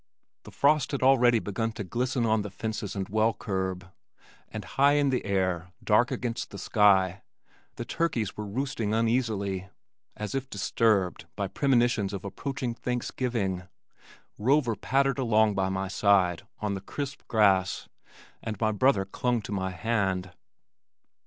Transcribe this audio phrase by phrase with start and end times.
[0.45, 3.85] The frost had already begun to glisten on the fences and well curb,
[4.49, 7.21] and high in the air, dark against the sky,
[7.75, 9.69] the turkeys were roosting uneasily,
[10.17, 13.67] as if disturbed by premonitions of approaching Thanksgiving.
[14.39, 17.87] Rover pattered along by my side on the crisp grass
[18.41, 20.31] and my brother clung to my hand.